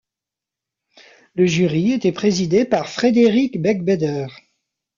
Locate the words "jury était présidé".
1.45-2.65